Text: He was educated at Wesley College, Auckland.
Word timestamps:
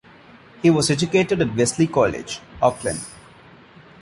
He 0.63 0.71
was 0.71 0.89
educated 0.89 1.43
at 1.43 1.55
Wesley 1.55 1.85
College, 1.85 2.39
Auckland. 2.59 3.01